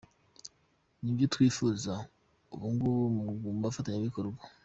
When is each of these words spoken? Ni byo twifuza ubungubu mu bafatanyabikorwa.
Ni 1.01 1.11
byo 1.15 1.25
twifuza 1.33 1.93
ubungubu 2.53 3.03
mu 3.43 3.51
bafatanyabikorwa. 3.63 4.41